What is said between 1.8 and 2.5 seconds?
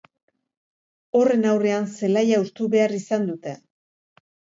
zelaia